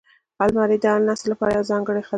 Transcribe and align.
الماري 0.43 0.77
د 0.81 0.85
هر 0.93 1.01
نسل 1.09 1.27
لپاره 1.31 1.51
یوه 1.53 1.63
خزانه 1.67 1.93
ده 1.95 2.01